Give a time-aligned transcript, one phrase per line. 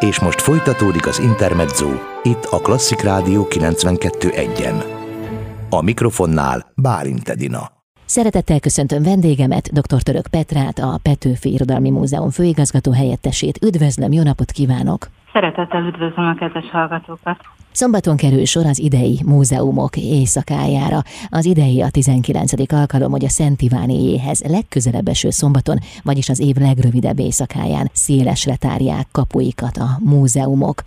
[0.00, 1.88] És most folytatódik az Intermezzo,
[2.22, 4.84] itt a Klasszik Rádió 92.1-en.
[5.70, 7.60] A mikrofonnál Bálint Edina.
[8.04, 10.02] Szeretettel köszöntöm vendégemet, dr.
[10.02, 13.62] Török Petrát, a Petőfi Irodalmi Múzeum főigazgató helyettesét.
[13.62, 15.08] Üdvözlöm, jó napot kívánok!
[15.32, 17.38] Szeretettel üdvözlöm a kedves hallgatókat!
[17.78, 21.02] Szombaton kerül sor az idei múzeumok éjszakájára.
[21.28, 22.72] Az idei a 19.
[22.72, 29.08] alkalom, hogy a Szent Ivánéjéhez legközelebb eső szombaton, vagyis az év legrövidebb éjszakáján szélesre tárják
[29.12, 30.82] kapuikat a múzeumok.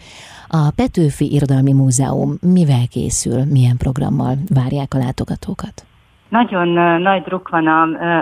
[0.47, 5.85] A Petőfi Irodalmi Múzeum mivel készül, milyen programmal várják a látogatókat?
[6.31, 6.67] Nagyon
[7.01, 7.81] nagy druk van a,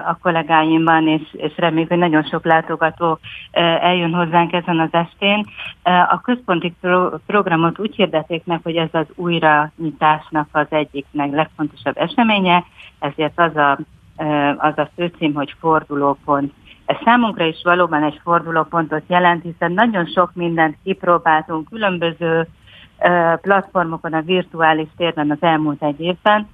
[0.09, 3.19] a kollégáimban, és, és reméljük, hogy nagyon sok látogató
[3.81, 5.45] eljön hozzánk ezen az estén.
[5.83, 12.63] A központi pro, programot úgy hirdették meg, hogy ez az újranyitásnak az egyik legfontosabb eseménye,
[12.99, 13.79] ezért az a,
[14.57, 16.53] az a főcím, hogy fordulópont.
[16.85, 22.47] Ez számunkra is valóban egy fordulópontot jelent, hiszen nagyon sok mindent kipróbáltunk különböző
[23.41, 26.47] platformokon, a virtuális térben az elmúlt egy évben,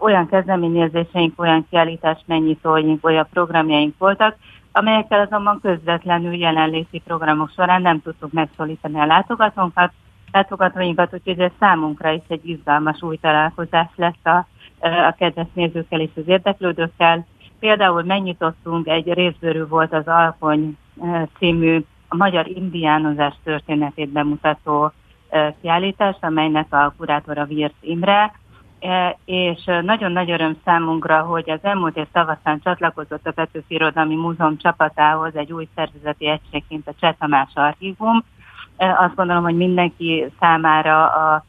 [0.00, 4.36] olyan kezdeményezéseink, olyan kiállítás megnyitóink, olyan programjaink voltak,
[4.72, 9.92] amelyekkel azonban közvetlenül jelenléti programok során nem tudtuk megszólítani a látogatónkat,
[10.32, 14.46] látogatóinkat, úgyhogy ez számunkra is egy izgalmas új találkozás lesz a,
[14.80, 17.26] a kedves nézőkkel és az érdeklődőkkel.
[17.60, 20.76] Például megnyitottunk, egy részbőrű volt az Alkony
[21.38, 24.92] című a magyar indiánozás történetét bemutató
[25.60, 28.32] kiállítás, amelynek a kurátora Virt Imre,
[29.24, 34.56] és nagyon nagy öröm számunkra, hogy az elmúlt év tavaszán csatlakozott a Petőfi Irodalmi Múzeum
[34.56, 38.24] csapatához egy új szervezeti egységként a Cseh Tamás Archívum.
[38.76, 41.44] E, azt gondolom, hogy mindenki számára a,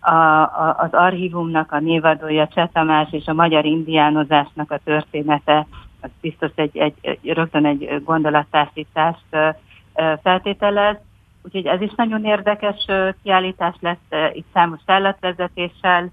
[0.00, 5.66] a, a, az archívumnak a névadója Cseh Tamás és a magyar indiánozásnak a története,
[6.00, 9.36] az biztos egy, egy rögtön egy gondolattársítást
[10.22, 10.96] feltételez.
[11.42, 12.86] Úgyhogy ez is nagyon érdekes
[13.22, 16.10] kiállítás lesz, itt számos állatvezetéssel,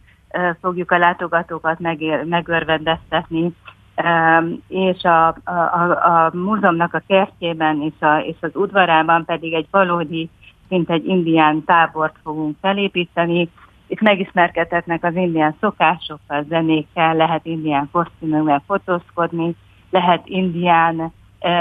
[0.61, 3.53] fogjuk a látogatókat megér, megörvendeztetni,
[4.67, 9.67] és a, a, a, a múzeumnak a kertjében és, a, és az udvarában pedig egy
[9.72, 10.29] valódi,
[10.67, 13.49] mint egy indián tábort fogunk felépíteni.
[13.88, 19.55] Itt megismerkedhetnek az indián szokásokkal, zenékkel, lehet indián kosztümökkel fotózkodni,
[19.89, 21.11] lehet indián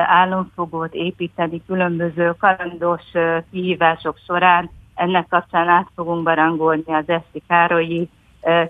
[0.07, 3.03] álomfogót építeni különböző kalandos
[3.51, 4.71] kihívások során.
[4.95, 8.09] Ennek kapcsán át fogunk barangolni az Eszti Károlyi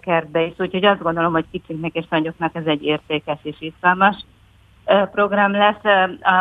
[0.00, 0.52] kertbe is.
[0.58, 4.16] Úgyhogy azt gondolom, hogy kicsinknek és nagyoknak ez egy értékes és izgalmas
[5.12, 5.84] program lesz.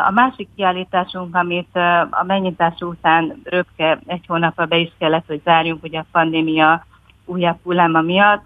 [0.08, 1.75] A másik kiállításunk, amit
[2.09, 6.86] a megnyitás után röpke egy hónapra be is kellett, hogy zárjunk, ugye a pandémia
[7.25, 8.44] újabb hulláma miatt,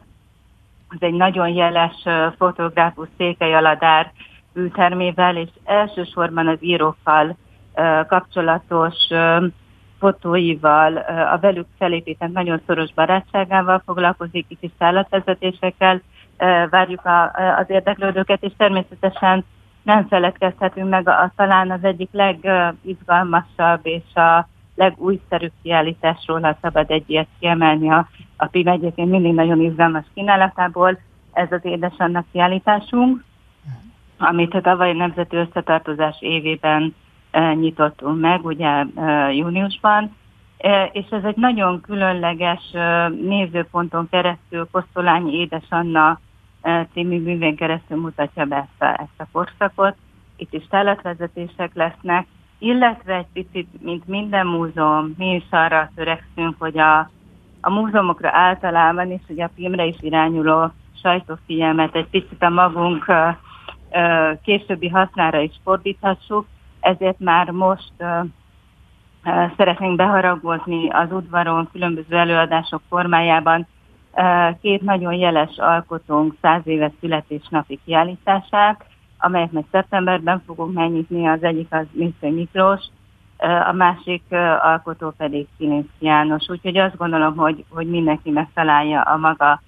[0.89, 2.03] az egy nagyon jeles
[2.37, 4.11] fotográfus Székely Aladár
[4.53, 7.37] ültermével, és elsősorban az írókkal
[8.07, 8.95] kapcsolatos
[9.99, 10.97] fotóival,
[11.33, 16.01] a velük felépített nagyon szoros barátságával foglalkozik, is szállatvezetésekkel,
[16.69, 19.45] várjuk a, az érdeklődőket, és természetesen
[19.83, 26.91] nem feledkezhetünk meg, a, a, talán az egyik legizgalmasabb és a legújszerűbb kiállításról, ha szabad
[26.91, 28.07] egy ilyet kiemelni a,
[28.37, 30.99] a PIM egyébként mindig nagyon izgalmas kínálatából,
[31.33, 33.23] ez az édesannak kiállításunk,
[34.17, 36.95] amit a tavalyi Nemzeti Összetartozás évében
[37.53, 38.85] nyitottunk meg, ugye
[39.31, 40.15] júniusban,
[40.91, 42.71] és ez egy nagyon különleges
[43.21, 46.19] nézőponton keresztül Kosztolányi Édesanna
[46.93, 49.95] című művén keresztül mutatja be ezt a, ezt a korszakot.
[50.37, 56.77] Itt is tálatvezetések lesznek, illetve egy picit, mint minden múzeum, mi is arra törekszünk, hogy
[56.77, 56.99] a,
[57.61, 60.71] a múzeumokra általában is, ugye a filmre is irányuló
[61.01, 63.05] sajtófigyelmet egy picit a magunk
[64.43, 66.45] későbbi hasznára is fordíthassuk,
[66.85, 67.93] ezért már most
[69.57, 73.67] szeretnénk beharagozni az udvaron különböző előadások formájában
[74.61, 78.85] két nagyon jeles alkotónk száz éves születésnapi kiállítását,
[79.17, 82.29] amelyet meg szeptemberben fogunk megnyitni, az egyik az Mr.
[82.29, 82.81] Miklós,
[83.67, 84.23] a másik
[84.61, 86.49] alkotó pedig Kilinszki János.
[86.49, 89.61] Úgyhogy azt gondolom, hogy, hogy mindenki megtalálja a maga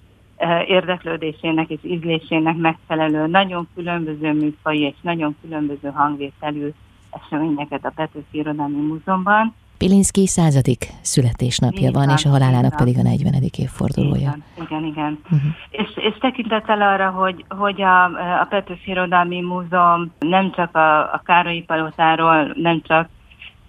[0.66, 6.68] érdeklődésének és ízlésének megfelelő, nagyon különböző műfai és nagyon különböző hangvételű
[7.10, 9.54] eseményeket a Petőfi Irodalmi Múzeumban.
[9.78, 13.32] Pilinszki századik születésnapja van, van, és a halálának pedig a 40.
[13.58, 14.36] évfordulója.
[14.54, 14.84] Igen, igen.
[14.84, 15.18] igen.
[15.24, 15.40] Uh-huh.
[15.70, 18.04] És, és tekintettel arra, hogy, hogy a,
[18.40, 23.08] a Petőfi Irodalmi Múzeum nem csak a, a Károlyi Palotáról, nem csak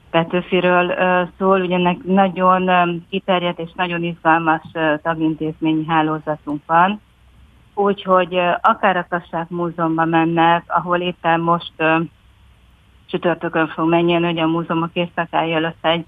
[0.10, 0.96] Petőfiről
[1.38, 2.70] szól, ugye ennek nagyon
[3.10, 4.62] kiterjedt és nagyon izgalmas
[5.02, 7.02] tagintézményi hálózatunk van,
[7.74, 11.72] úgyhogy akár a Kassák Múzeumban mennek, ahol éppen most
[13.10, 16.06] csütörtökön fog menjen, hogy a múzeumok éjszakája előtt egy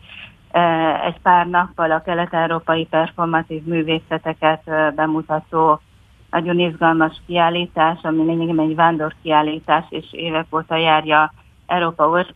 [1.05, 4.61] egy pár nappal a kelet-európai performatív művészeteket
[4.95, 5.79] bemutató
[6.31, 11.33] nagyon izgalmas kiállítás, ami lényegében egy vándor kiállítás, és évek óta járja
[11.67, 12.33] Európa or-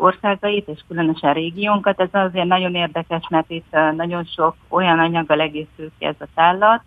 [0.00, 2.00] országait, és különösen régiónkat.
[2.00, 6.82] Ez azért nagyon érdekes, mert itt nagyon sok olyan anyaggal egészül ki ez a tállat,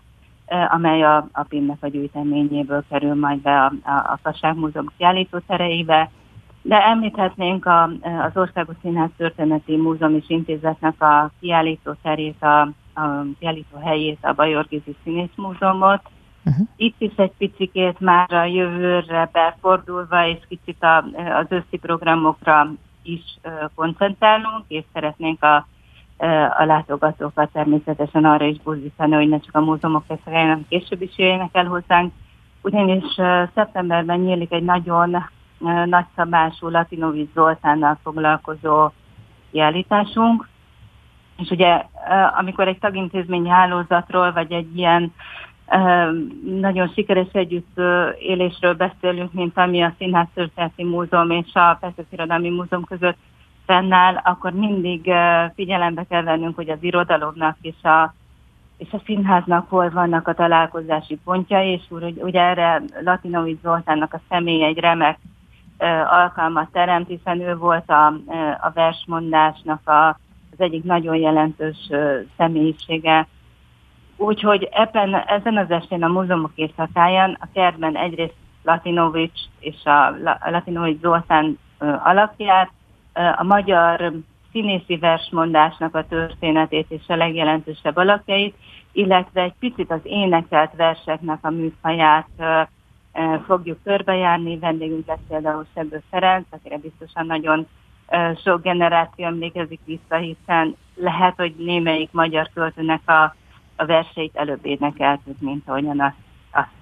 [0.70, 6.10] amely a, a PIM-nek a gyűjteményéből kerül majd be a, a, a Kasság Múzeum kiállítótereibe.
[6.62, 12.62] De említhetnénk a, az Országos Színház Történeti Múzeum és Intézetnek a kiállítóterét, a,
[12.94, 16.02] a kiállító helyét, a Bajor Gizi Színész Múzeumot,
[16.46, 16.68] Uh-huh.
[16.76, 20.98] Itt is egy picikét már a jövőre befordulva, és kicsit a,
[21.40, 22.72] az őszi programokra
[23.04, 23.40] is
[23.76, 25.56] koncentrálunk, és szeretnénk a,
[26.58, 31.50] a látogatókat természetesen arra is buzdítani, hogy ne csak a múzeumok hanem később is jöjjenek
[31.52, 32.14] el hozzánk.
[32.62, 33.04] Ugyanis
[33.54, 35.26] szeptemberben nyílik egy nagyon
[35.86, 38.90] nagyszabású Latinovic Zoltánnal foglalkozó
[39.52, 40.48] kiállításunk,
[41.38, 41.84] és ugye
[42.38, 45.14] amikor egy tagintézményi hálózatról, vagy egy ilyen
[46.44, 52.84] nagyon sikeres együttélésről beszélünk, mint ami a Színház Történeti Múzeum és a Petőfi Irodalmi Múzeum
[52.84, 53.18] között
[53.66, 55.12] fennáll, akkor mindig
[55.56, 58.14] figyelembe kell vennünk, hogy az irodalomnak és a,
[58.78, 64.22] és a színháznak hol vannak a találkozási pontjai, és úgy, ugye erre Latinovic Zoltánnak a
[64.30, 65.18] személy egy remek
[66.10, 68.06] alkalmat teremt, hiszen ő volt a,
[68.62, 70.08] a versmondásnak a,
[70.52, 71.90] az egyik nagyon jelentős
[72.38, 73.28] személyisége.
[74.18, 80.16] Úgyhogy ebben, ezen az estén a múzeumok éjszakáján a kertben egyrészt Latinovics és a
[80.50, 81.58] Latinovics Zoltán
[82.04, 82.72] alakját,
[83.14, 84.12] a magyar
[84.52, 88.56] színészi versmondásnak a történetét és a legjelentősebb alakjait,
[88.92, 92.28] illetve egy picit az énekelt verseknek a műfaját
[93.46, 94.58] fogjuk körbejárni.
[94.58, 97.68] Vendégünk lesz például Sebő Ferenc, akire biztosan nagyon
[98.44, 103.36] sok generáció emlékezik vissza, hiszen lehet, hogy némelyik magyar költőnek a
[103.80, 106.16] a verseit előbb énekeltük, mint ahogyan azt,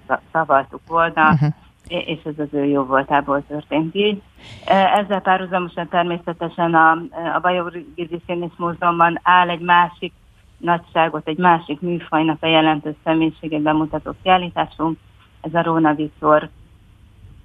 [0.08, 1.52] azt szavaltuk volna, uh-huh.
[1.88, 4.22] és ez az ő jó voltából történt így.
[4.64, 6.90] E, ezzel párhuzamosan természetesen a,
[7.34, 10.12] a Bajor Gizi Színész Múzeumban áll egy másik
[10.56, 14.98] nagyságot, egy másik műfajnak a jelentős személyiségét bemutató kiállításunk,
[15.40, 16.48] ez a Róna Viktor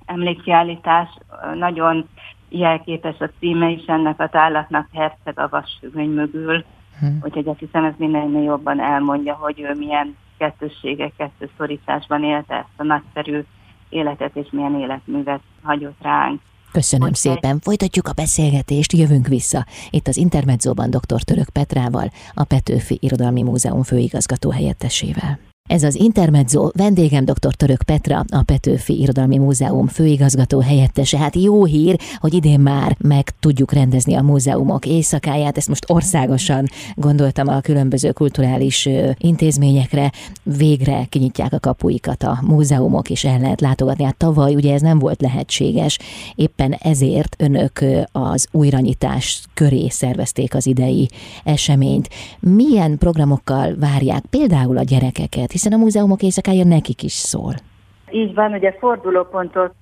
[0.06, 1.10] emlékkiállítás,
[1.56, 2.10] nagyon
[2.50, 6.64] jelképes a címe is ennek a tállatnak, Herceg a vasfüggöny mögül,
[7.00, 7.20] Hmm.
[7.24, 11.14] Úgyhogy azt hiszem, ez mindennél jobban elmondja, hogy ő milyen kettősségek,
[11.58, 13.44] szorításban élte ezt a nagyszerű
[13.90, 16.42] életet, és milyen életművet hagyott ránk.
[16.72, 17.60] Köszönöm Úgy szépen.
[17.60, 19.66] Folytatjuk a beszélgetést, jövünk vissza.
[19.90, 21.22] Itt az Intermedzóban dr.
[21.22, 25.53] Török Petrával, a Petőfi Irodalmi Múzeum főigazgató helyettesével.
[25.70, 27.54] Ez az Intermezzo, vendégem dr.
[27.54, 31.18] Török Petra, a Petőfi Irodalmi Múzeum főigazgató helyettese.
[31.18, 35.58] Hát jó hír, hogy idén már meg tudjuk rendezni a múzeumok éjszakáját.
[35.58, 36.66] Ezt most országosan
[36.96, 40.12] gondoltam a különböző kulturális intézményekre.
[40.44, 44.04] Végre kinyitják a kapuikat a múzeumok, és el lehet látogatni.
[44.04, 46.00] Hát tavaly ugye ez nem volt lehetséges.
[46.36, 51.10] Éppen ezért önök az újranyitás köré szervezték az idei
[51.44, 52.10] eseményt.
[52.40, 57.54] Milyen programokkal várják például a gyerekeket, hiszen a múzeumok éjszakája nekik is szól.
[58.12, 59.76] Így van, ugye fordulópontot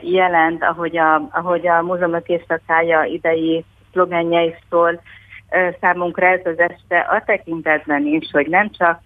[0.00, 5.00] jelent, ahogy a, ahogy a múzeumok éjszakája idei szlogenje is szól,
[5.80, 9.00] számunkra ez az este a tekintetben is, hogy nem csak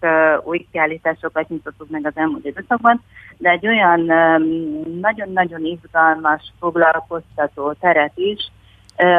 [0.45, 3.03] új kiállításokat nyitottuk meg az elmúlt időszakban,
[3.37, 4.01] de egy olyan
[5.01, 8.51] nagyon-nagyon izgalmas, foglalkoztató teret is,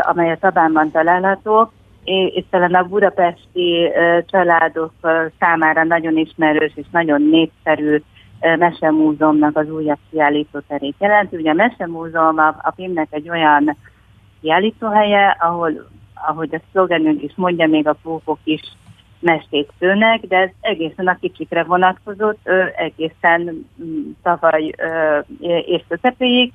[0.01, 1.71] amely a Tabánban található,
[2.03, 3.89] és talán a budapesti
[4.25, 4.93] családok
[5.39, 8.01] számára nagyon ismerős és nagyon népszerű
[8.57, 11.35] Mesemúzeumnak az újabb kiállítóterét jelenti.
[11.35, 13.77] Ugye a Mesemúzeum a, a filmnek egy olyan
[14.41, 18.61] kiállítóhelye, ahol, ahogy a szlogenünk is mondja, még a pókok is
[19.19, 24.75] mestét szőnek, de ez egészen a kicsikre vonatkozott, egészen mm, tavaly
[25.65, 26.53] és közepéig,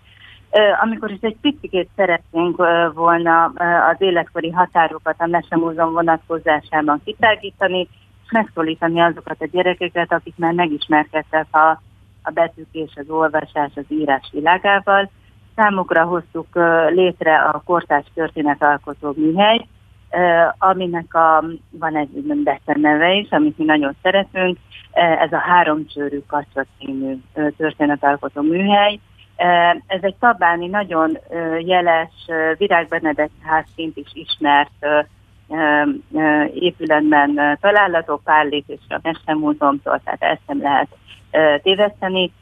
[0.83, 2.57] amikor is egy picit szeretnénk
[2.95, 3.45] volna
[3.91, 7.89] az életkori határokat a Mesemúzeum vonatkozásában kitágítani,
[8.25, 11.81] és megszólítani azokat a gyerekeket, akik már megismerkedtek a,
[12.23, 15.11] a betűk és az olvasás, az írás világával.
[15.57, 16.47] Számukra hoztuk
[16.89, 19.67] létre a kortárs történetalkotó műhely,
[20.59, 24.59] aminek a, van egy neve is, amit mi nagyon szeretünk,
[24.93, 27.17] ez a háromcsőrű kacsa című
[27.57, 29.01] történetalkotó műhely,
[29.87, 31.19] ez egy tabáni nagyon
[31.59, 32.13] jeles
[32.59, 34.87] Virág Benedek házként is ismert
[36.55, 40.89] épületben található Pállik és a Mestermúzeumtól, tehát ezt nem lehet
[41.63, 42.33] téveszteni.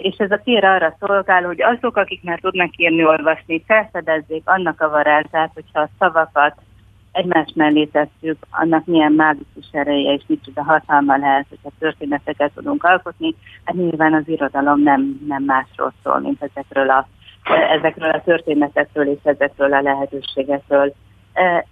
[0.00, 4.80] És ez a tér arra szolgál, hogy azok, akik már tudnak írni, olvasni, felfedezzék annak
[4.80, 6.54] a varázsát, hogyha a szavakat
[7.14, 13.34] egymás mellé tesszük, annak milyen mágikus ereje és micsoda hatalma lehet, hogyha történeteket tudunk alkotni.
[13.64, 17.06] Hát nyilván az irodalom nem, nem másról szól, mint ezekről a,
[17.78, 20.94] ezekről a történetekről és ezekről a lehetőségekről.
[21.32, 21.66] E,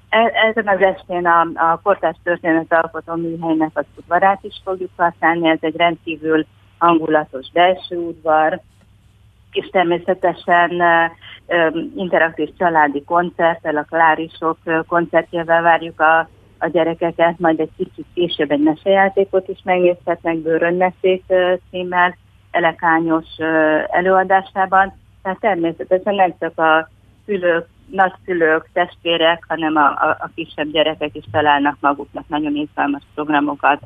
[0.50, 2.16] ezen az estén a, a kortárs
[2.68, 6.46] alkotó műhelynek az udvarát is fogjuk használni, ez egy rendkívül
[6.78, 8.60] hangulatos belső udvar,
[9.52, 10.82] és természetesen
[11.96, 16.28] interaktív családi koncerttel, a Klárisok koncertjével várjuk a,
[16.58, 21.24] a gyerekeket, majd egy kicsit később egy mesejátékot is megnézhetnek Bőrönmeszék
[21.70, 22.16] címmel,
[22.50, 23.26] elekányos
[23.86, 24.92] előadásában.
[25.22, 26.88] Tehát természetesen nem csak a
[27.26, 33.80] szülők, nagyszülők, testvérek, hanem a, a, a kisebb gyerekek is találnak maguknak nagyon izgalmas programokat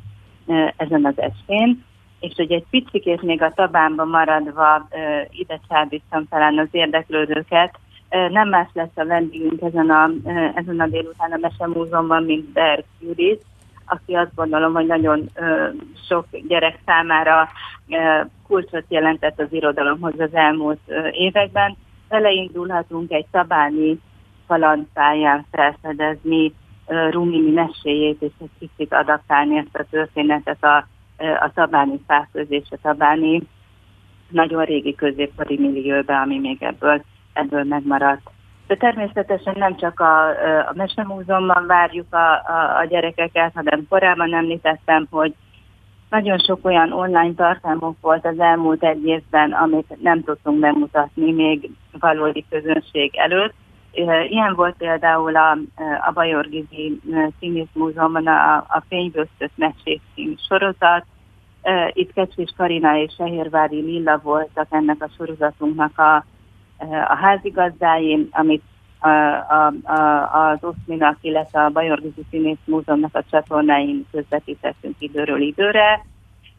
[0.76, 1.84] ezen az estén
[2.20, 4.88] és hogy egy picit még a tabánba maradva
[5.30, 10.10] ide csábítsam talán az érdeklődőket, nem más lesz a vendégünk ezen a,
[10.54, 13.44] ezen a délután a Mesemúzomban, mint Berg Judit,
[13.86, 15.30] aki azt gondolom, hogy nagyon
[16.08, 17.48] sok gyerek számára
[18.46, 20.80] kulcsot jelentett az irodalomhoz az elmúlt
[21.10, 21.76] években.
[22.08, 24.00] Vele indulhatunk egy szabáni
[24.46, 26.52] kalandpályán felfedezni
[27.10, 30.86] Rumini meséjét, és egy kicsit adaptálni ezt a történetet a
[31.18, 33.42] a tabáni fáközés, a tabáni
[34.28, 38.30] nagyon régi középkori millióbe, ami még ebből, ebből megmaradt.
[38.66, 40.28] De természetesen nem csak a,
[40.68, 45.34] a Mesemúzeumban várjuk a, a, a gyerekeket, hanem korábban említettem, hogy
[46.10, 51.70] nagyon sok olyan online tartalmok volt az elmúlt egy évben, amit nem tudtunk bemutatni még
[52.00, 53.54] valódi közönség előtt,
[54.28, 55.58] Ilyen volt például a,
[56.06, 57.00] a Bajorgizi
[57.38, 61.04] Színész Múzeumban a, a Fényvöztött Mesék című sorozat.
[61.92, 66.14] Itt Kecsés Karina és Sehérvári Lilla voltak ennek a sorozatunknak a,
[67.08, 68.62] a házigazdái, amit
[68.98, 76.04] a, a, a, az Oszminak, illetve a Bajorgizi Színész Múzeumnak a csatornáin közvetítettünk időről időre.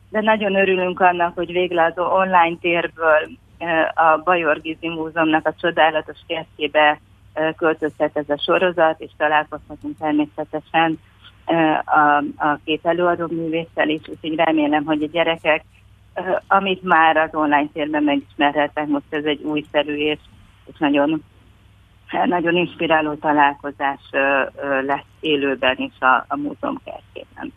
[0.09, 3.29] De nagyon örülünk annak, hogy végre az online térből
[3.95, 6.99] a Bajorgizi Múzeumnak a csodálatos kertjébe
[7.57, 10.99] költözhet ez a sorozat, és találkozhatunk természetesen
[11.85, 15.63] a, a két előadó művésszel is, úgyhogy remélem, hogy a gyerekek,
[16.47, 20.19] amit már az online térben megismerhetnek, most ez egy újszerű és,
[20.65, 21.23] és nagyon
[22.25, 23.99] nagyon inspiráló találkozás
[24.85, 27.53] lesz élőben is a, a múzeum kertjében.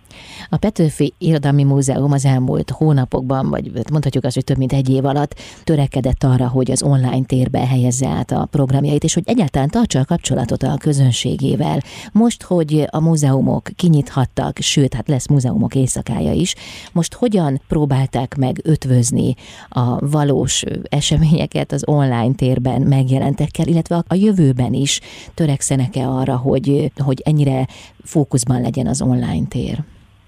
[0.48, 5.04] A Petőfi Irodalmi Múzeum az elmúlt hónapokban, vagy mondhatjuk azt, hogy több mint egy év
[5.04, 5.34] alatt
[5.64, 10.04] törekedett arra, hogy az online térbe helyezze át a programjait, és hogy egyáltalán tartsa a
[10.04, 11.80] kapcsolatot a közönségével.
[12.12, 16.54] Most, hogy a múzeumok kinyithattak, sőt, hát lesz múzeumok éjszakája is,
[16.92, 19.34] most hogyan próbálták meg ötvözni
[19.68, 25.00] a valós eseményeket az online térben megjelentekkel, illetve a jövőben is
[25.34, 27.59] törekszenek-e arra, hogy, hogy ennyire
[28.04, 29.78] fókuszban legyen az online tér?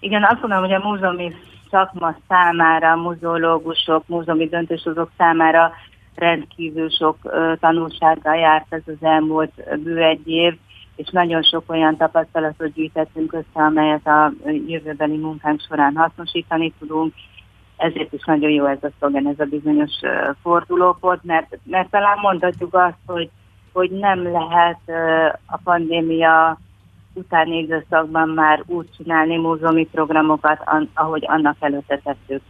[0.00, 1.32] Igen, azt gondolom, hogy a múzeumi
[1.70, 5.72] szakma számára, muzeológusok, múzeumi döntéshozók számára
[6.14, 7.16] rendkívül sok
[7.60, 10.58] tanulsággal járt ez az elmúlt bő egy év,
[10.96, 14.32] és nagyon sok olyan tapasztalatot gyűjtettünk össze, amelyet a
[14.66, 17.14] jövőbeli munkánk során hasznosítani tudunk.
[17.76, 22.18] Ezért is nagyon jó ez a szlogen, ez a bizonyos uh, fordulópont, mert, mert talán
[22.20, 23.30] mondhatjuk azt, hogy,
[23.72, 24.80] hogy nem lehet
[25.46, 26.58] a pandémia
[27.14, 30.58] utáni időszakban már úgy csinálni múzeumi programokat,
[30.94, 32.42] ahogy annak előtte tettük.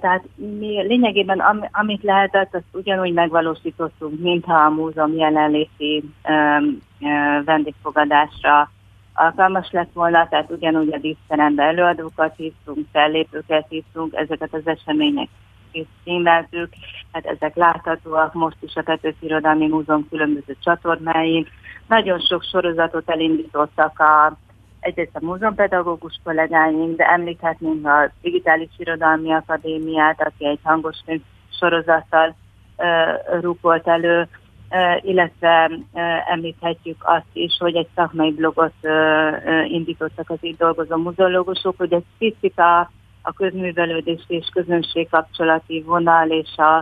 [0.00, 6.82] Tehát mi lényegében am, amit lehetett, azt ugyanúgy megvalósítottunk, mintha a múzeum jelenléti um,
[7.44, 8.70] vendégfogadásra
[9.14, 15.28] alkalmas lett volna, tehát ugyanúgy a díszterembe előadókat hívtunk, fellépőket hívtunk, ezeket az események
[15.72, 16.68] is címeltük,
[17.12, 21.46] hát ezek láthatóak most is a Petőfi Irodalmi Múzeum különböző csatornáin,
[21.88, 24.36] nagyon sok sorozatot elindítottak a,
[24.80, 30.96] egyrészt a múzeumpedagógus kollégáink, de említhetnénk a Digitális Irodalmi Akadémiát, aki egy hangos
[31.58, 32.34] sorozattal
[33.62, 34.28] uh, elő,
[34.70, 38.74] uh, illetve uh, említhetjük azt is, hogy egy szakmai blogot
[39.64, 42.90] indítottak az itt dolgozó muzeológusok, hogy egy picit a,
[43.22, 46.76] a közművelődés és közönségkapcsolati vonal és a,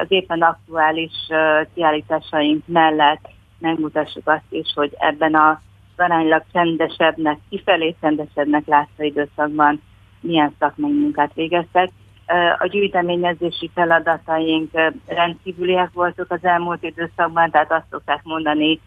[0.00, 1.12] az éppen aktuális
[1.74, 3.31] kiállításaink mellett
[3.62, 5.60] megmutassuk azt is, hogy ebben a
[5.96, 9.82] aránylag csendesebbnek, kifelé csendesebbnek látszó időszakban
[10.20, 11.90] milyen szakmai munkát végeztek.
[12.58, 14.70] A gyűjteményezési feladataink
[15.06, 18.80] rendkívüliek voltak az elmúlt időszakban, tehát azt szokták mondani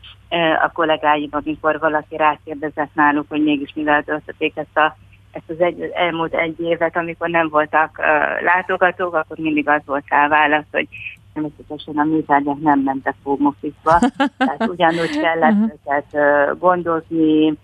[0.63, 4.98] a kollégáim, amikor valaki rákérdezett náluk, hogy mégis mivel töltötték ezt, a,
[5.32, 8.01] ezt az egy, elmúlt egy évet, amikor nem voltak
[8.41, 10.88] látogatók, akkor mindig az volt rá válasz, hogy
[11.36, 14.00] természetesen a műtárgyak nem mentek fómofizba,
[14.38, 16.18] tehát ugyanúgy kellett őket
[16.60, 17.58] gondozni,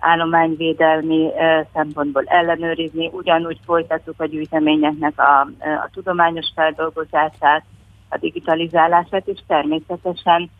[0.00, 1.30] állományvédelmi
[1.72, 7.64] szempontból ellenőrizni, ugyanúgy folytattuk a gyűjteményeknek a, a tudományos feldolgozását,
[8.08, 10.50] a digitalizálását, és természetesen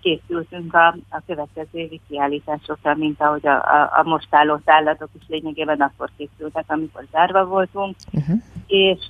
[0.00, 5.24] készültünk a, a következő évi kiállításokra, mint ahogy a, a, a most álló állatok is
[5.28, 8.36] lényegében akkor készültek, amikor zárva voltunk, uh-huh.
[8.66, 9.06] és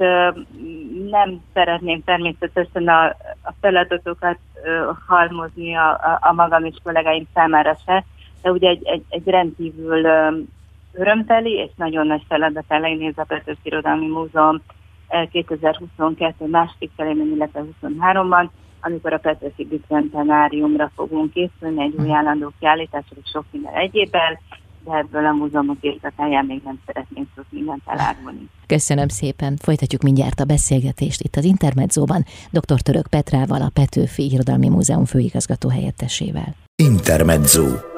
[1.10, 3.04] nem szeretném természetesen a,
[3.42, 4.38] a feladatokat
[5.06, 8.04] halmozni a, a, a magam és kollégáim számára se,
[8.42, 10.06] de ugye egy, egy, egy rendkívül
[10.92, 14.62] örömteli és nagyon nagy feladat elején néz a Petőfi Irodalmi Múzeum
[15.30, 18.48] 2022 második felében, illetve 23-ban,
[18.80, 24.38] amikor a Petőfi Bicentenáriumra fogunk készülni, egy új állandó kiállításra és sok minden egyébben,
[24.84, 28.48] de ebből a múzeumok éjszakáján még nem szeretnénk sok mindent elárulni.
[28.66, 29.56] Köszönöm szépen.
[29.56, 32.80] Folytatjuk mindjárt a beszélgetést itt az Intermedzóban dr.
[32.80, 36.54] Török Petrával, a Petőfi Irodalmi Múzeum főigazgató helyettesével.
[36.76, 37.97] Intermezzo.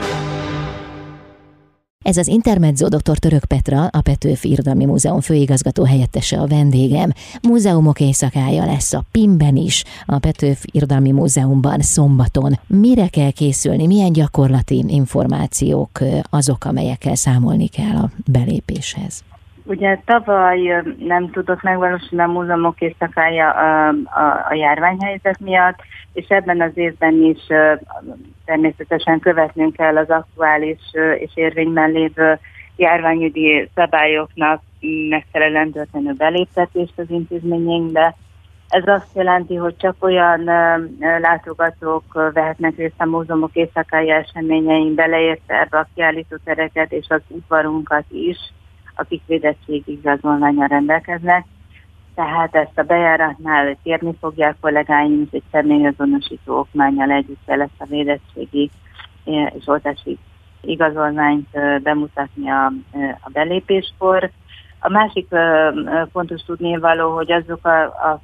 [2.03, 3.17] Ez az Intermezzo dr.
[3.17, 7.11] Török Petra, a Petőfi Irodalmi Múzeum főigazgató helyettese a vendégem.
[7.41, 12.59] Múzeumok éjszakája lesz a PIM-ben is, a Petőfi Irodalmi Múzeumban szombaton.
[12.67, 19.23] Mire kell készülni, milyen gyakorlati információk azok, amelyekkel számolni kell a belépéshez?
[19.63, 25.79] Ugye tavaly nem tudott megvalósulni a múzeumok éjszakája a, a, a járványhelyzet miatt,
[26.13, 27.47] és ebben az évben is
[28.45, 30.79] természetesen követnünk kell az aktuális
[31.19, 32.39] és érvényben lévő
[32.75, 34.61] járványügyi szabályoknak
[35.09, 38.15] megfelelően történő beléptetést az intézményeinkbe.
[38.69, 40.43] Ez azt jelenti, hogy csak olyan
[41.19, 48.37] látogatók vehetnek részt a múzeumok éjszakai eseményein, beleérte ebbe a kiállítótereket és az udvarunkat is,
[48.95, 51.45] akik védettségi igazolványal rendelkeznek.
[52.15, 57.85] Tehát ezt a bejáratnál kérni fogják kollégáim, és egy személyazonosító okmányjal együtt kell ezt a
[57.85, 58.69] védettségi
[59.23, 60.17] és oltási
[60.61, 61.47] igazolványt
[61.83, 62.65] bemutatni a,
[63.21, 64.29] a belépéskor.
[64.79, 65.27] A másik
[66.11, 68.21] fontos tudnivaló, hogy azok a, a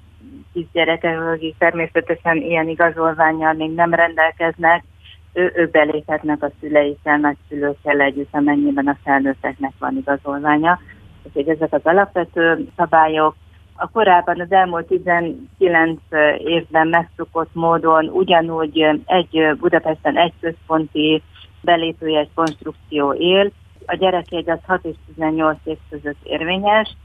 [0.53, 4.84] kisgyerekek, akik természetesen ilyen igazolványjal még nem rendelkeznek,
[5.33, 10.79] ő, ők beléphetnek a szüleikkel, nagyszülőkkel együtt, amennyiben a felnőtteknek van igazolványa.
[11.23, 13.35] Úgyhogy ezek az alapvető szabályok.
[13.75, 15.99] A korábban az elmúlt 19
[16.37, 21.21] évben megszokott módon ugyanúgy egy Budapesten egy központi
[21.61, 23.51] belépőjegy konstrukció él.
[23.85, 26.95] A gyerekjegy az 6 és 18 év között érvényes,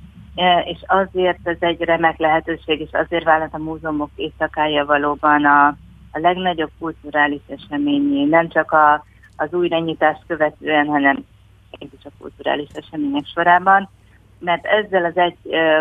[0.64, 5.76] és azért ez egy remek lehetőség, és azért vállalt a múzeumok éjszakája valóban a
[6.12, 9.04] a legnagyobb kulturális eseményé, nem csak a,
[9.36, 11.24] az újranyitást követően, hanem
[11.78, 13.88] is a kulturális események sorában,
[14.38, 15.36] mert ezzel az egy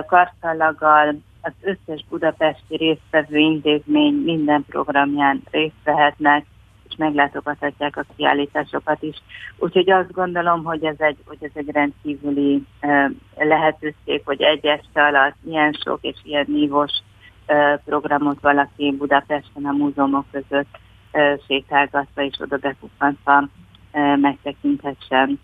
[0.07, 6.45] karszalaggal az összes budapesti résztvevő intézmény minden programján részt vehetnek,
[6.89, 9.15] és meglátogathatják a kiállításokat is.
[9.57, 12.63] Úgyhogy azt gondolom, hogy ez egy, hogy ez egy rendkívüli
[13.37, 16.91] lehetőség, hogy egy este alatt ilyen sok és ilyen nívós
[17.85, 20.79] programot valaki Budapesten a múzeumok között
[21.47, 23.47] sétálgatva és oda bekukkantva
[24.15, 25.39] megtekinthessen.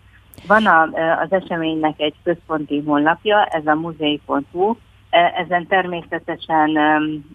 [0.46, 0.82] Van a,
[1.20, 4.76] az eseménynek egy központi honlapja, ez a muzei.hu,
[5.36, 6.70] ezen természetesen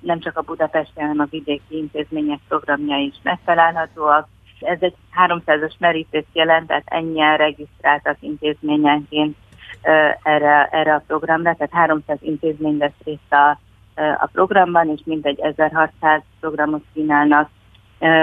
[0.02, 4.28] nem csak a Budapesti, hanem a vidéki intézmények programja is megtalálhatóak.
[4.60, 4.96] Ez egy
[5.28, 9.36] 300-as merítést jelent, tehát ennyien regisztráltak intézményenként
[10.24, 13.60] erre, erre a programra, tehát 300 intézmény vesz részt a
[13.96, 17.50] a programban, és mintegy 1600 programot kínálnak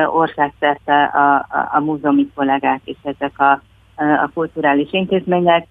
[0.06, 3.60] országszerte a, a, a múzeumi kollégák és ezek a,
[3.96, 5.66] a kulturális intézmények.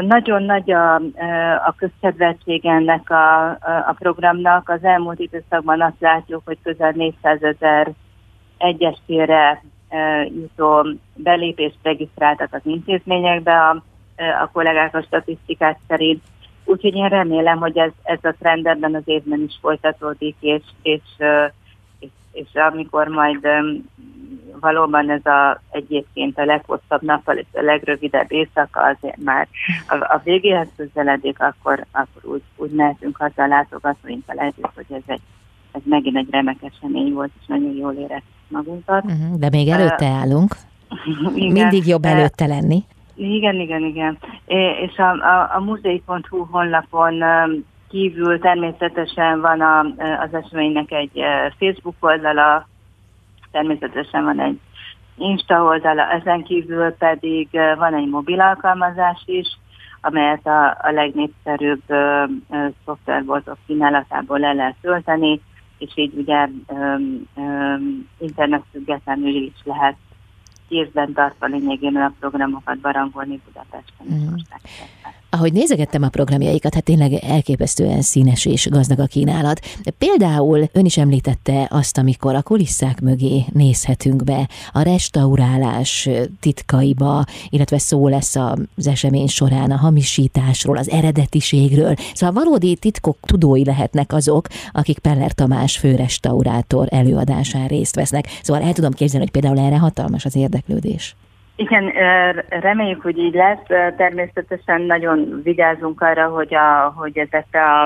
[0.00, 0.94] Nagyon nagy a,
[1.66, 4.68] a közkedveltség ennek a, a programnak.
[4.68, 7.92] Az elmúlt időszakban azt látjuk, hogy közel 400 ezer
[8.58, 9.62] egyestére
[10.24, 13.82] jutó belépést regisztráltak az intézményekbe a,
[14.42, 16.22] a kollégák a statisztikák szerint.
[16.64, 21.02] Úgyhogy én remélem, hogy ez, ez a trend ebben az évben is folytatódik, és, és,
[21.98, 23.46] és, és amikor majd
[24.60, 29.48] valóban ez a, egyébként a leghosszabb nappal és a legrövidebb éjszaka azért már
[29.88, 35.02] a, a végéhez közeledik, akkor, akkor úgy, úgy mehetünk haza a látogatóinkkal együtt, hogy ez,
[35.06, 35.20] egy,
[35.72, 39.04] ez megint egy remek esemény volt, és nagyon jól éreztük magunkat.
[39.04, 40.56] Uh-huh, de még előtte állunk.
[41.34, 42.84] Igen, Mindig jobb előtte lenni.
[43.14, 44.18] Igen, igen, igen.
[44.80, 47.22] És a, a, a muzei.hu honlapon
[47.88, 49.80] kívül természetesen van a,
[50.20, 51.20] az eseménynek egy
[51.58, 52.68] Facebook oldala,
[53.50, 54.58] természetesen van egy
[55.16, 59.58] Insta oldala, ezen kívül pedig van egy mobil alkalmazás is,
[60.00, 61.82] amelyet a, a legnépszerűbb
[62.84, 65.40] szoftverboltok kínálatából le lehet tölteni,
[65.78, 66.48] és így ugye
[68.18, 69.96] internet függetlenül is lehet
[70.68, 74.06] kézben tartva lényegében a programokat barangolni Budapesten.
[74.12, 74.34] Mm.
[75.34, 79.60] Ahogy nézegettem a programjaikat, hát tényleg elképesztően színes és gazdag a kínálat.
[79.98, 86.08] Például ön is említette azt, amikor a kulisszák mögé nézhetünk be, a restaurálás
[86.40, 91.94] titkaiba, illetve szó lesz az esemény során a hamisításról, az eredetiségről.
[92.14, 98.26] Szóval valódi titkok tudói lehetnek azok, akik Peller Tamás főrestaurátor előadásán részt vesznek.
[98.42, 101.16] Szóval el tudom képzelni, hogy például erre hatalmas az érdeklődés.
[101.56, 101.92] Igen,
[102.48, 103.94] reméljük, hogy így lesz.
[103.96, 107.82] Természetesen nagyon vigyázunk arra, hogy, a, hogy ezek a,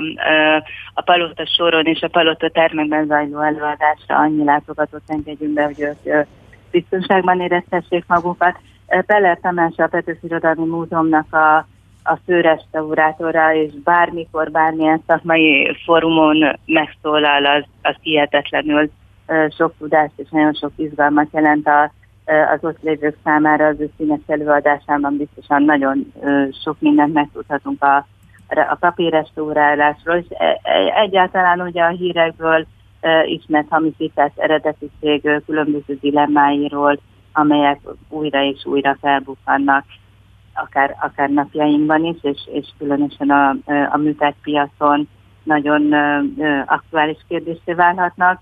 [0.94, 6.26] a palota soron és a palota termekben zajló előadásra annyi látogatót engedjünk be, hogy ők
[6.70, 8.58] biztonságban éreztessék magukat.
[9.06, 11.56] Peller Tamás a Petőfi Irodalmi Múzeumnak a,
[12.02, 18.90] a főrestaurátora, és bármikor, bármilyen szakmai fórumon megszólal, az, az hihetetlenül
[19.56, 21.92] sok tudást és nagyon sok izgalmat jelent a
[22.28, 26.12] az ott lévők számára az ő színes előadásában biztosan nagyon
[26.64, 28.06] sok mindent megtudhatunk a,
[28.70, 32.66] a papírrestaurálásról, és e, e, egyáltalán ugye a hírekből
[33.24, 37.00] ismert hamisítás eredetiség különböző dilemmáiról,
[37.32, 39.84] amelyek újra és újra felbukkannak,
[40.54, 43.48] akár, akár napjainkban is, és, és különösen a,
[43.92, 45.08] a műtárpiacon
[45.42, 45.92] nagyon
[46.66, 48.40] aktuális kérdésé válhatnak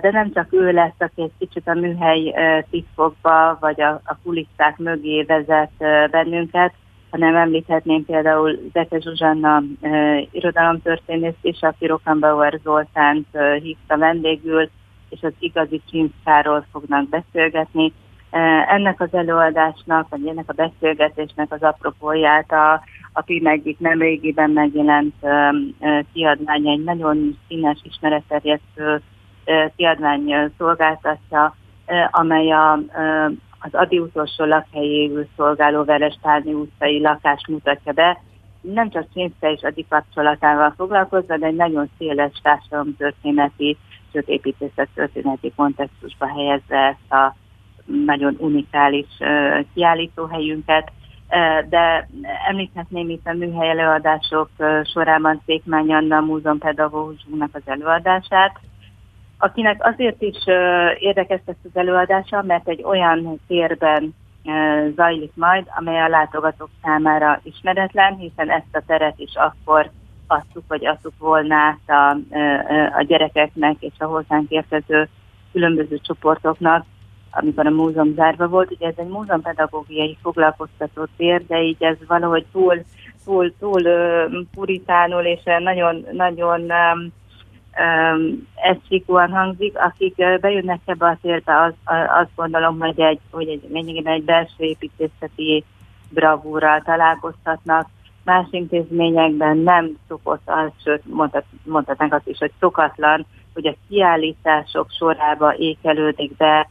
[0.00, 2.34] de nem csak ő lesz, aki egy kicsit a műhely
[2.70, 5.70] titkokba, vagy a, a kulisszák mögé vezet
[6.10, 6.74] bennünket,
[7.10, 9.62] hanem említhetném például Zeke Zsuzsanna
[10.30, 13.26] irodalomtörténész is, aki Rokanbauer Zoltánt
[13.62, 14.70] hívta vendégül,
[15.08, 17.92] és az igazi csimpkáról fognak beszélgetni.
[18.68, 22.72] Ennek az előadásnak, vagy ennek a beszélgetésnek az apropóját a,
[23.12, 25.14] a PIM egyik nem régiben megjelent
[26.12, 29.02] kiadvány egy nagyon színes, ismeretterjesztő
[29.76, 31.56] kiadvány szolgáltatja,
[32.10, 32.72] amely a,
[33.60, 38.20] az Adi utolsó lakhelyéül szolgáló Verestárni utcai lakást mutatja be.
[38.60, 43.76] Nem csak Csinszke és Adi kapcsolatával foglalkozva, de egy nagyon széles társadalomtörténeti,
[44.12, 47.34] sőt építészet történeti kontextusba helyezve ezt a
[47.84, 49.06] nagyon unikális
[49.74, 50.92] kiállítóhelyünket
[51.68, 52.08] de
[52.48, 54.48] említhetném itt a műhely előadások
[54.92, 58.60] sorában Székmány Anna múzeumpedagógusunknak az előadását,
[59.44, 60.36] akinek azért is
[60.98, 64.14] érdekes lesz az előadása, mert egy olyan térben
[64.96, 69.90] zajlik majd, amely a látogatók számára ismeretlen, hiszen ezt a teret is akkor
[70.26, 72.10] adtuk, vagy adtuk volna át a,
[72.98, 75.08] a gyerekeknek és a hozzánk érkező
[75.52, 76.84] különböző csoportoknak,
[77.30, 78.70] amikor a múzeum zárva volt.
[78.70, 82.84] Ugye ez egy múzeumpedagógiai foglalkoztató tér, de így ez valahogy túl,
[83.24, 83.82] túl, túl
[84.54, 87.12] puritánul és nagyon, nagyon um,
[88.54, 91.72] egységúan hangzik, akik bejönnek ebbe a térbe, az,
[92.20, 95.64] azt gondolom, hogy egy, hogy egy, egy belső építészeti
[96.10, 97.88] bravúrral találkoztatnak.
[98.24, 104.90] Más intézményekben nem szokott az, sőt mondhat, mondhatnánk azt is, hogy szokatlan, hogy a kiállítások
[104.90, 106.68] sorába ékelődik be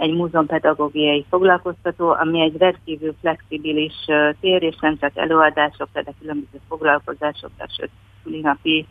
[0.00, 3.94] egy múzeumpedagógiai foglalkoztató, ami egy rendkívül flexibilis
[4.40, 7.90] tér, és nem csak előadásokra, de különböző foglalkozásokra, sőt,
[8.42, 8.86] napi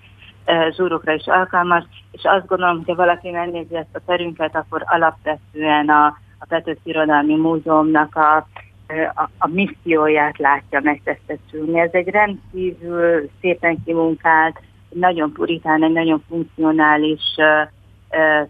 [0.72, 6.06] zsúrokra is alkalmas, és azt gondolom, hogy valaki megnézi ezt a terünket, akkor alapvetően a,
[6.40, 8.36] a Petőfi Irodalmi Múzeumnak a,
[9.16, 11.80] a, a misszióját látja megtestesülni.
[11.80, 17.22] Ez egy rendkívül szépen kimunkált, nagyon puritán, egy nagyon funkcionális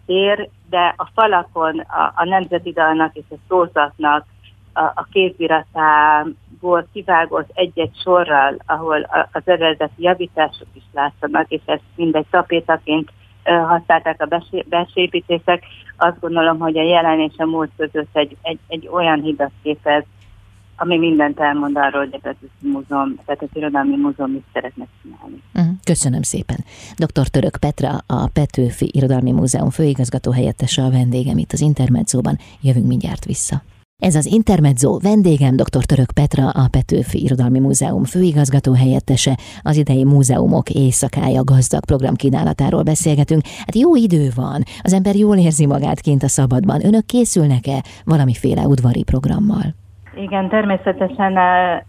[0.06, 4.26] tér, de a falakon a, a nemzeti dalnak és a szózatnak
[4.74, 12.26] a, a kéziratából kivágott egy-egy sorral, ahol az eredeti javítások is látszanak, és ezt mindegy
[12.30, 13.12] tapétaként
[13.44, 15.64] használták a besépítések,
[15.98, 20.04] azt gondolom, hogy a jelen és a múlt között egy, egy, egy olyan hidat képez,
[20.76, 25.42] ami mindent elmond arról, hogy a Petőfi Múzeum, a Petőfi Irodalmi Múzeum mit szeretne csinálni.
[25.54, 26.58] Mhm, köszönöm szépen.
[26.96, 27.28] Dr.
[27.28, 32.38] Török Petra, a Petőfi Irodalmi Múzeum főigazgató helyettese a vendégem itt az Intermedzóban.
[32.62, 33.62] Jövünk mindjárt vissza.
[34.08, 35.84] Ez az Intermezzo vendégem dr.
[35.92, 43.42] Török Petra, a Petőfi Irodalmi Múzeum főigazgató helyettese, az idei múzeumok éjszakája gazdag programkínálatáról beszélgetünk.
[43.66, 46.86] Hát jó idő van, az ember jól érzi magát kint a szabadban.
[46.86, 49.66] Önök készülnek-e valamiféle udvari programmal?
[50.16, 51.38] Igen, természetesen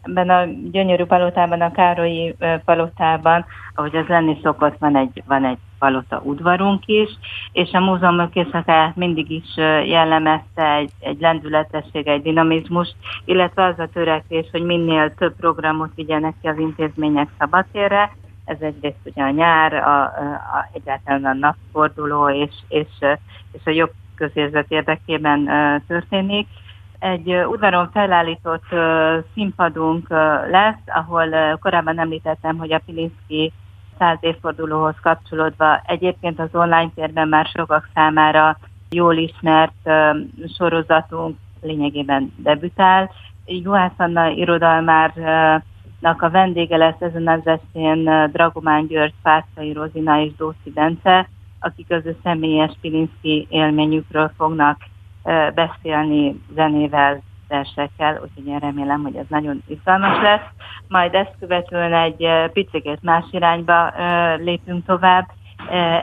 [0.06, 0.40] ebben a
[0.72, 3.44] gyönyörű palotában, a Károlyi palotában,
[3.74, 7.08] ahogy az lenni szokott, van egy, van egy palota udvarunk is,
[7.52, 12.88] és a múzeumok éjszakáját mindig is jellemezte egy, egy lendületesség, egy dinamizmus,
[13.24, 18.10] illetve az a törekvés, hogy minél több programot vigyenek ki az intézmények szabadtérre,
[18.44, 22.88] ez egyrészt ugye a nyár, a, a, egyáltalán a napforduló és, és,
[23.52, 25.50] és a jobb közérzet érdekében
[25.86, 26.46] történik.
[26.98, 28.64] Egy udvaron felállított
[29.34, 30.08] színpadunk
[30.50, 33.52] lesz, ahol korábban említettem, hogy a Pilinszki
[33.98, 38.58] 100 évfordulóhoz kapcsolódva egyébként az online térben már sokak számára
[38.90, 39.90] jól ismert
[40.56, 43.10] sorozatunk lényegében debütál.
[43.46, 50.70] Juhász Anna irodalmárnak a vendége lesz ezen az estén Dragomán György, Pászai Rozina és Dóci
[50.74, 51.28] Bence,
[51.60, 54.80] akik az ő személyes Pilinszki élményükről fognak
[55.54, 57.22] beszélni zenével,
[57.52, 60.48] versekkel, úgyhogy én remélem, hogy ez nagyon izgalmas lesz.
[60.88, 63.92] Majd ezt követően egy picit más irányba
[64.36, 65.28] lépünk tovább.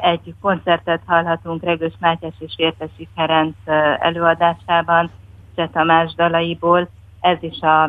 [0.02, 3.56] Egy koncertet hallhatunk Regős Mátyás és Vértesi Ferenc
[4.00, 5.12] előadásában,
[5.56, 6.90] Cseh Tamás dalaiból.
[7.20, 7.84] Ez is a,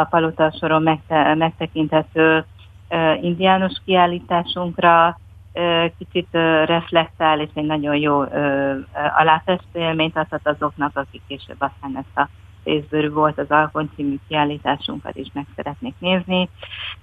[0.00, 2.44] a Palota soron megte, megtekinthető
[3.20, 5.18] indiánus kiállításunkra
[5.98, 6.28] kicsit
[6.64, 8.20] reflektál, és egy nagyon jó
[9.16, 12.28] aláfestő élményt adhat azoknak, akik később aztán ezt a
[12.64, 16.48] részbőrű volt az Alkon című kiállításunkat is meg szeretnék nézni,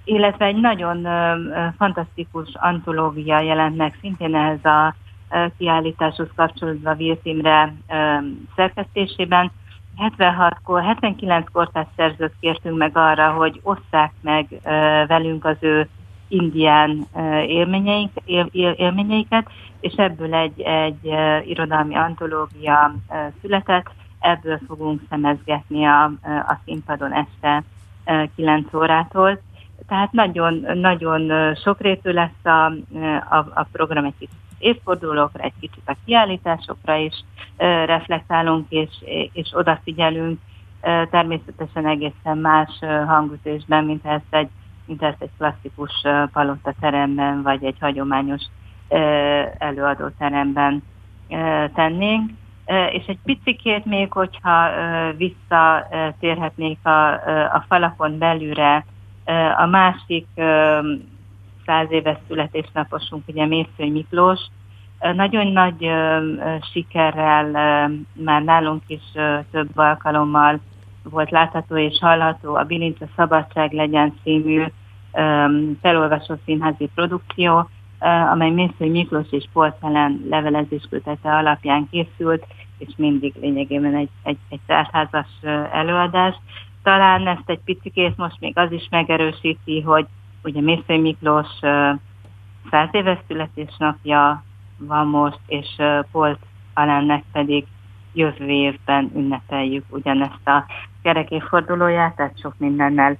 [0.04, 1.06] illetve egy nagyon
[1.76, 4.94] fantasztikus antológia jelent meg szintén ehhez a
[5.58, 7.28] kiállításhoz kapcsolódva Virt
[8.56, 9.50] szerkesztésében.
[9.98, 14.46] 76-kor, 79 kortás szerzőt kértünk meg arra, hogy osszák meg
[15.06, 15.88] velünk az ő
[16.28, 17.06] indián
[17.46, 18.10] élményeik,
[18.52, 21.14] élményeiket, és ebből egy, egy
[21.48, 22.94] irodalmi antológia
[23.40, 23.90] született,
[24.22, 27.62] ebből fogunk szemezgetni a, a színpadon este
[28.36, 29.40] 9 órától.
[29.86, 32.66] Tehát nagyon, nagyon sokrétű lesz a,
[33.30, 37.24] a, a program egy kicsit évfordulókra, egy kicsit a kiállításokra is
[37.86, 38.90] reflektálunk és,
[39.32, 40.40] és odafigyelünk.
[41.10, 44.48] Természetesen egészen más hangütésben, mint ezt egy
[44.84, 45.92] mint ezt egy klasszikus
[46.32, 48.42] palota teremben, vagy egy hagyományos
[49.58, 50.82] előadóteremben
[51.74, 52.30] tennénk.
[52.66, 54.70] És egy picikét még, hogyha
[55.16, 57.12] visszatérhetnék a,
[57.44, 58.84] a falakon belülre,
[59.56, 60.26] a másik
[61.66, 64.40] száz éves születésnaposunk, ugye Mészőny Miklós,
[65.14, 65.90] nagyon nagy
[66.72, 67.46] sikerrel
[68.12, 69.02] már nálunk is
[69.50, 70.60] több alkalommal
[71.02, 74.64] volt látható és hallható a Bilinca Szabadság legyen című
[75.80, 77.68] felolvasó színházi produkció,
[78.02, 82.46] amely Mésző Miklós és Polcelen levelezés kötete alapján készült,
[82.78, 85.28] és mindig lényegében egy, egy, egy tárházas
[85.72, 86.34] előadás.
[86.82, 90.06] Talán ezt egy picikét most még az is megerősíti, hogy
[90.44, 91.58] ugye Mésző Miklós
[92.70, 94.44] száz éves születésnapja
[94.78, 95.68] van most, és
[96.12, 96.38] Polt
[96.74, 97.66] Alennek pedig
[98.12, 100.64] jövő évben ünnepeljük ugyanezt a
[101.02, 103.16] kerekéfordulóját, tehát sok mindennel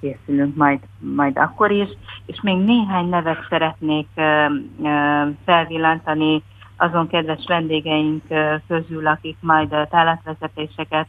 [0.00, 1.88] készülünk majd, majd akkor is,
[2.26, 4.08] és még néhány nevet szeretnék
[5.44, 6.42] felvillantani
[6.76, 8.22] azon kedves vendégeink
[8.68, 11.06] közül, akik majd tálatvezetéseket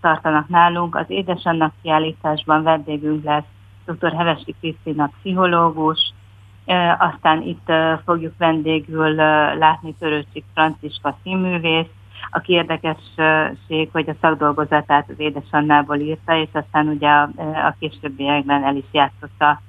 [0.00, 0.96] tartanak nálunk.
[0.96, 3.44] Az Édesannak kiállításban vendégünk lesz
[3.86, 4.12] dr.
[4.12, 6.12] Hevesi Krisztina pszichológus,
[6.98, 7.72] aztán itt
[8.04, 9.14] fogjuk vendégül
[9.58, 11.90] látni Törőcsik Franciska színművész,
[12.30, 17.28] aki érdekesség, hogy a szakdolgozatát az édesannából írta, és aztán ugye a,
[17.66, 19.60] a későbbiekben el is játszotta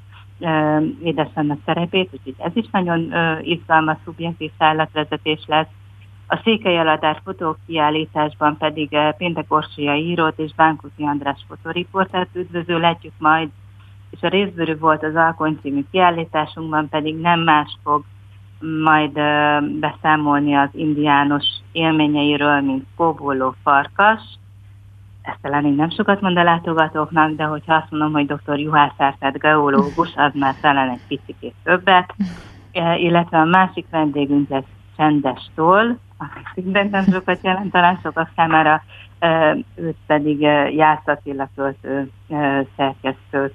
[1.04, 5.67] édesanna szerepét, úgyhogy ez is nagyon izgalmas, szubjektív szállatvezetés lesz.
[6.27, 13.49] A Székely Aladár fotókiállításban pedig Péntek Orsolya írót és Bánkuti András fotoriportát üdvözölhetjük majd,
[14.10, 18.04] és a részbőrű volt az Alkony című kiállításunkban pedig nem más fog
[18.84, 19.12] majd
[19.80, 24.21] beszámolni az indiános élményeiről, mint kóboló farkas.
[25.22, 28.60] Ezt talán még nem sokat mond a látogatóknak, de hogyha azt mondom, hogy dr.
[28.60, 32.16] Juhász Árpád geológus, az már talán egy picit többet.
[32.96, 34.64] Illetve a másik vendégünk lesz
[34.98, 38.84] Csendes Toll, aki szintén nem sokat jelent, talán sokak számára,
[39.76, 40.40] őt pedig
[40.76, 42.10] Jász Attila költő
[42.76, 43.54] szerkesztőt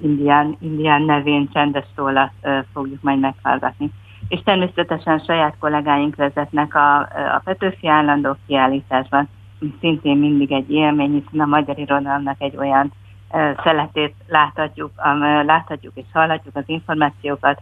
[0.00, 2.32] indián, indián nevén csendes tollat
[2.72, 3.90] fogjuk majd meghallgatni.
[4.28, 6.98] És természetesen saját kollégáink vezetnek a,
[7.34, 9.28] a Petőfi állandó kiállításban,
[9.80, 12.92] szintén mindig egy élmény, hiszen a magyar irodalomnak egy olyan
[13.62, 14.90] szeletét láthatjuk,
[15.46, 17.60] láthatjuk és hallhatjuk az információkat,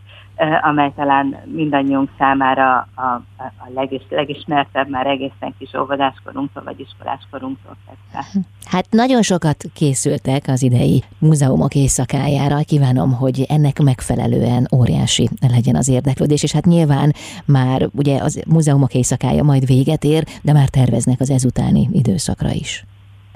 [0.62, 3.02] amely talán mindannyiunk számára a,
[3.36, 8.46] a legis, legismertebb már egészen kis óvodáskorunktól vagy iskoláskorunktól kezdve.
[8.64, 12.56] Hát nagyon sokat készültek az idei múzeumok éjszakájára.
[12.64, 17.12] Kívánom, hogy ennek megfelelően óriási legyen az érdeklődés, és hát nyilván
[17.44, 22.84] már ugye az múzeumok éjszakája majd véget ér, de már terveznek az ezutáni időszakra is.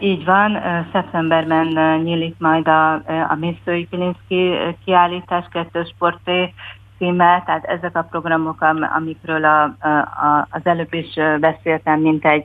[0.03, 0.59] Így van,
[0.93, 1.67] szeptemberben
[2.01, 2.93] nyílik majd a,
[3.29, 6.55] a Mészői Pilinszki kiállítás kettős sporté
[6.99, 8.61] címmel, tehát ezek a programok,
[8.97, 12.45] amikről a, a, az előbb is beszéltem, mint egy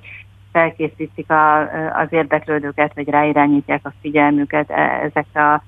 [0.52, 1.60] felkészítik a,
[2.02, 5.62] az érdeklődőket, vagy ráirányítják a figyelmüket e, ezekre a,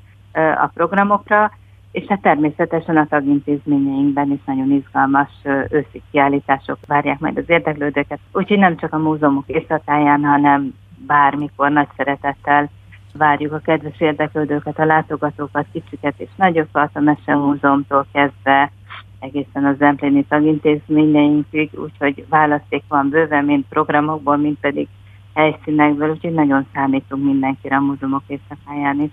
[0.63, 1.52] a programokra,
[1.91, 5.30] és hát természetesen a tagintézményeinkben is nagyon izgalmas
[5.69, 10.73] őszi kiállítások várják majd az érdeklődőket, úgyhogy nem csak a múzeumok éjszakáján, hanem
[11.08, 12.70] bármikor nagy szeretettel
[13.14, 18.72] várjuk a kedves érdeklődőket, a látogatókat, kicsiket és nagyokat, a Mesemúzeumtól kezdve
[19.20, 24.88] egészen az Zempléni tagintézményeinkig, úgyhogy választék van bőven, mint programokból, mint pedig
[25.34, 29.12] helyszínekből, úgyhogy nagyon számítunk mindenkire a múzeumok éjszakáján is.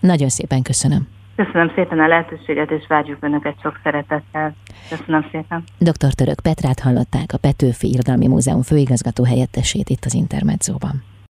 [0.00, 1.08] Nagyon szépen köszönöm.
[1.36, 4.54] Köszönöm szépen a lehetőséget, és várjuk Önöket sok szeretettel.
[4.88, 5.64] Köszönöm szépen.
[5.78, 6.12] Dr.
[6.14, 11.02] Török Petrát hallották, a Petőfi Irodalmi Múzeum főigazgató helyettesét itt az Intermedzóban.